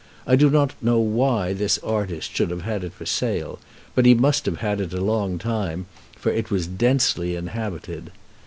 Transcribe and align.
I 0.25 0.35
do 0.35 0.49
not 0.49 0.73
know 0.81 0.99
why 0.99 1.53
this 1.53 1.77
artist 1.83 2.33
should 2.35 2.49
have 2.49 2.63
had 2.63 2.83
it 2.83 2.91
for 2.91 3.05
sale, 3.05 3.59
but 3.93 4.03
he 4.07 4.15
must 4.15 4.47
have 4.47 4.57
had 4.57 4.81
it 4.81 4.93
a 4.95 4.99
long 5.05 5.37
time, 5.37 5.85
for 6.17 6.31
it 6.31 6.49
was 6.49 6.65
densely 6.65 7.35
inhabited. 7.35 8.09